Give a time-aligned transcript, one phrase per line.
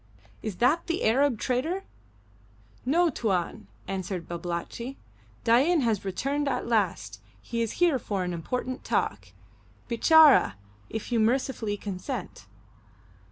[0.41, 1.83] "Is that the Arab trader?"
[2.87, 4.97] "No, Tuan," answered Babalatchi;
[5.43, 7.21] "Dain has returned at last.
[7.39, 9.27] He is here for an important talk,
[9.87, 10.55] bitcharra
[10.89, 12.47] if you mercifully consent."